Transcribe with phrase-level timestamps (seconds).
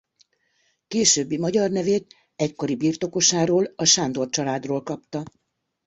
[0.87, 5.23] Későbbi magyar nevét egykori birtokosáról a Sándor családról kapta.